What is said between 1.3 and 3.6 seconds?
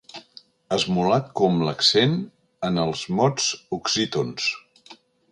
com l'accent en els mots